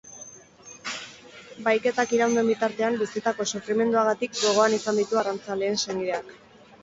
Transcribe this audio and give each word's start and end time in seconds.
Bahiketak 1.67 2.15
iraun 2.19 2.33
duen 2.37 2.47
bitartean 2.51 2.97
bizitako 3.03 3.47
sufrimenduagatik 3.55 4.35
gogoan 4.41 4.77
izan 4.81 4.97
ditu 5.03 5.21
arrantzaleen 5.23 5.77
senideak. 5.85 6.35